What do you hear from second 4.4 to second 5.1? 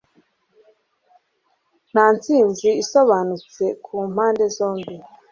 zombi.